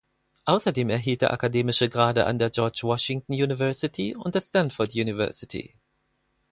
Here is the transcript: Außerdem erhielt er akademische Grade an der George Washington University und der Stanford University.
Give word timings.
Außerdem 0.45 0.89
erhielt 0.89 1.21
er 1.21 1.31
akademische 1.31 1.87
Grade 1.87 2.25
an 2.25 2.39
der 2.39 2.49
George 2.49 2.79
Washington 2.81 3.33
University 3.33 4.15
und 4.15 4.33
der 4.33 4.41
Stanford 4.41 4.95
University. 4.95 5.75